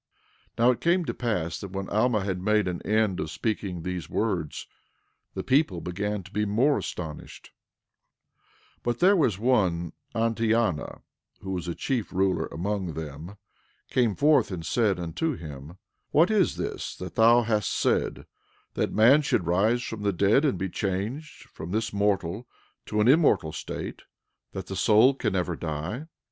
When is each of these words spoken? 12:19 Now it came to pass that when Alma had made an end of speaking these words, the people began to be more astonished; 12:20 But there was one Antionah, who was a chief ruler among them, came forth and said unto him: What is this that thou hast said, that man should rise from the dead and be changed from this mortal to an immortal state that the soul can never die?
12:19 0.57 0.57
Now 0.65 0.71
it 0.71 0.81
came 0.81 1.05
to 1.05 1.13
pass 1.13 1.59
that 1.59 1.73
when 1.73 1.87
Alma 1.89 2.21
had 2.23 2.41
made 2.41 2.67
an 2.67 2.81
end 2.81 3.19
of 3.19 3.29
speaking 3.29 3.83
these 3.83 4.09
words, 4.09 4.65
the 5.35 5.43
people 5.43 5.79
began 5.79 6.23
to 6.23 6.31
be 6.31 6.43
more 6.43 6.79
astonished; 6.79 7.51
12:20 8.77 8.79
But 8.81 8.97
there 8.97 9.15
was 9.15 9.37
one 9.37 9.93
Antionah, 10.15 11.03
who 11.41 11.51
was 11.51 11.67
a 11.67 11.75
chief 11.75 12.11
ruler 12.11 12.47
among 12.47 12.93
them, 12.95 13.37
came 13.91 14.15
forth 14.15 14.49
and 14.49 14.65
said 14.65 14.99
unto 14.99 15.35
him: 15.35 15.77
What 16.09 16.31
is 16.31 16.55
this 16.55 16.95
that 16.95 17.13
thou 17.13 17.43
hast 17.43 17.69
said, 17.69 18.25
that 18.73 18.91
man 18.91 19.21
should 19.21 19.45
rise 19.45 19.83
from 19.83 20.01
the 20.01 20.11
dead 20.11 20.45
and 20.45 20.57
be 20.57 20.69
changed 20.69 21.43
from 21.47 21.69
this 21.69 21.93
mortal 21.93 22.47
to 22.87 23.01
an 23.01 23.07
immortal 23.07 23.51
state 23.51 24.01
that 24.53 24.65
the 24.65 24.75
soul 24.75 25.13
can 25.13 25.33
never 25.33 25.55
die? 25.55 26.07